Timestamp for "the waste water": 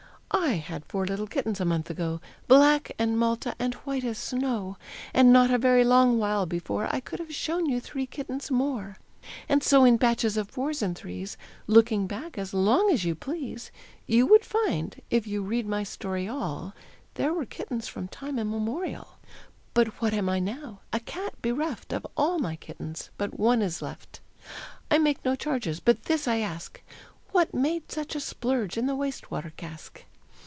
28.85-29.51